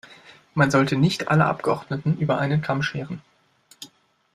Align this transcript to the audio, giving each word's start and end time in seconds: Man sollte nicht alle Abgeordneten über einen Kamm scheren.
Man 0.55 0.71
sollte 0.71 0.95
nicht 0.95 1.27
alle 1.27 1.45
Abgeordneten 1.45 2.17
über 2.17 2.39
einen 2.39 2.63
Kamm 2.63 2.81
scheren. 2.81 3.21